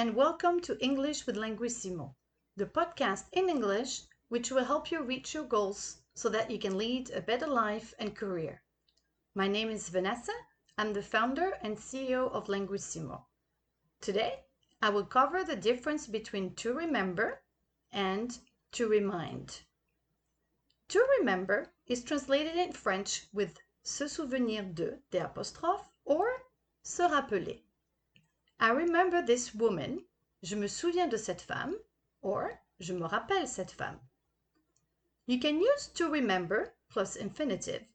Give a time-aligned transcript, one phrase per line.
[0.00, 2.14] and welcome to English with Linguissimo,
[2.56, 6.78] the podcast in English which will help you reach your goals so that you can
[6.78, 8.62] lead a better life and career.
[9.34, 10.32] My name is Vanessa.
[10.78, 13.26] I'm the founder and CEO of Linguissimo.
[14.00, 14.40] Today,
[14.80, 17.42] I will cover the difference between to remember
[17.92, 18.38] and
[18.72, 19.60] to remind.
[20.88, 26.30] To remember is translated in French with se souvenir de, the apostrophe, or
[26.82, 27.60] se rappeler.
[28.62, 30.04] I remember this woman,
[30.42, 31.78] je me souviens de cette femme,
[32.20, 34.00] or je me rappelle cette femme.
[35.24, 37.86] You can use to remember plus infinitive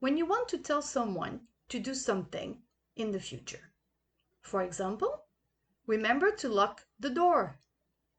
[0.00, 2.60] when you want to tell someone to do something
[2.96, 3.70] in the future.
[4.40, 5.22] For example,
[5.86, 7.60] remember to lock the door.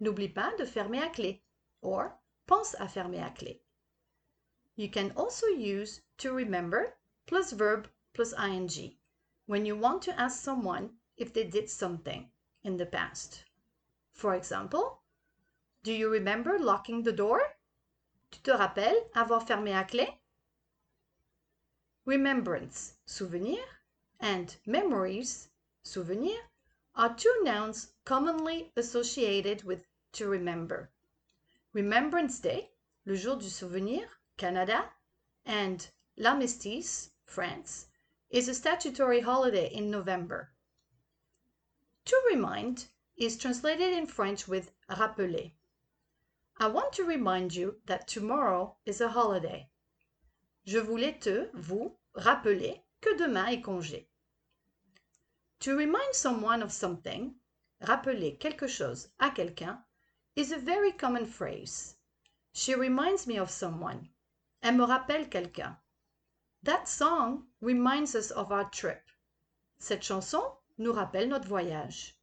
[0.00, 1.42] N'oublie pas de fermer à clé,
[1.82, 3.60] or pense à fermer à clé.
[4.76, 8.96] You can also use to remember plus verb plus ing
[9.44, 12.30] when you want to ask someone if they did something
[12.62, 13.44] in the past.
[14.12, 15.02] For example,
[15.82, 17.56] do you remember locking the door?
[18.30, 20.18] Tu te rappelles avoir fermé à clé?
[22.04, 23.64] Remembrance, souvenir,
[24.20, 25.48] and memories,
[25.82, 26.38] souvenir,
[26.94, 30.90] are two nouns commonly associated with to remember.
[31.72, 32.70] Remembrance Day,
[33.06, 34.06] le jour du souvenir,
[34.36, 34.92] Canada,
[35.44, 37.86] and l'Armistice, France,
[38.30, 40.51] is a statutory holiday in November.
[42.32, 42.86] Remind
[43.18, 45.52] is translated in French with rappeler.
[46.56, 49.68] I want to remind you that tomorrow is a holiday.
[50.64, 54.06] Je voulais te, vous, rappeler que demain est congé.
[55.60, 57.34] To remind someone of something,
[57.82, 59.84] rappeler quelque chose à quelqu'un,
[60.34, 61.96] is a very common phrase.
[62.54, 64.08] She reminds me of someone.
[64.62, 65.76] Elle me rappelle quelqu'un.
[66.62, 69.02] That song reminds us of our trip.
[69.78, 72.16] Cette chanson nous rappelle notre voyage.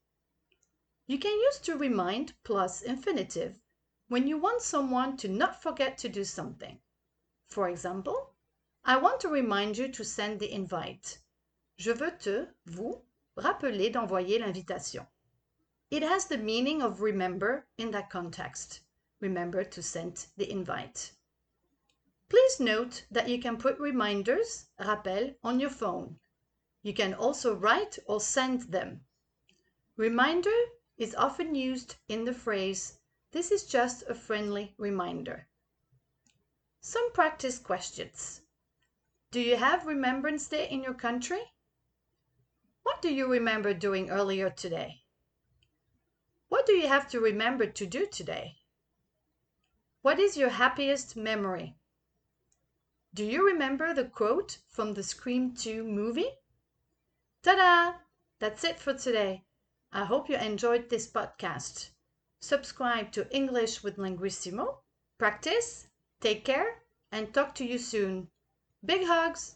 [1.09, 3.59] You can use to remind plus infinitive
[4.09, 6.77] when you want someone to not forget to do something.
[7.47, 8.35] For example,
[8.85, 11.17] I want to remind you to send the invite.
[11.79, 13.01] Je veux te, vous,
[13.35, 15.07] rappeler d'envoyer l'invitation.
[15.89, 18.81] It has the meaning of remember in that context.
[19.19, 21.13] Remember to send the invite.
[22.29, 26.19] Please note that you can put reminders, rappel, on your phone.
[26.83, 29.01] You can also write or send them.
[29.97, 30.53] Reminder
[30.99, 32.99] is often used in the phrase,
[33.31, 35.47] this is just a friendly reminder.
[36.81, 38.41] Some practice questions.
[39.31, 41.53] Do you have Remembrance Day in your country?
[42.83, 45.03] What do you remember doing earlier today?
[46.49, 48.57] What do you have to remember to do today?
[50.01, 51.77] What is your happiest memory?
[53.13, 56.31] Do you remember the quote from the Scream 2 movie?
[57.41, 57.99] Ta-da!
[58.39, 59.45] That's it for today.
[59.91, 61.89] I hope you enjoyed this podcast.
[62.41, 64.77] Subscribe to English with Linguissimo.
[65.17, 65.87] Practice,
[66.21, 68.29] take care, and talk to you soon.
[68.85, 69.55] Big hugs!